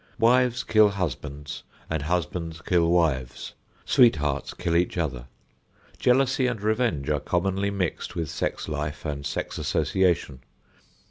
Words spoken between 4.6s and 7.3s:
each other. Jealousy and revenge are